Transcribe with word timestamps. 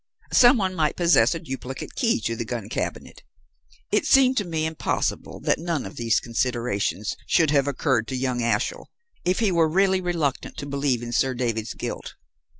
Some 0.33 0.57
one 0.57 0.73
might 0.73 0.95
possess 0.95 1.35
a 1.35 1.39
duplicate 1.39 1.93
key 1.93 2.19
to 2.21 2.35
the 2.35 2.43
gun 2.43 2.69
cabinet. 2.69 3.21
It 3.91 4.07
seemed 4.07 4.35
to 4.37 4.43
me 4.45 4.65
impossible 4.65 5.39
that 5.41 5.59
none 5.59 5.85
of 5.85 5.95
these 5.95 6.19
considerations 6.19 7.15
should 7.27 7.51
have 7.51 7.67
occurred 7.67 8.07
to 8.07 8.15
young 8.15 8.41
Ashiel, 8.41 8.89
if 9.25 9.37
he 9.41 9.51
were 9.51 9.69
really 9.69 10.01
reluctant 10.01 10.57
to 10.57 10.65
believe 10.65 11.03
in 11.03 11.11
Sir 11.11 11.35
David's 11.35 11.75
guilt. 11.75 12.15